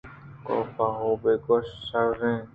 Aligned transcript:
کاف 0.45 0.69
ہئو 0.97 1.11
بہ 1.21 1.33
گوٛش 1.45 1.67
شرّیں 1.87 2.39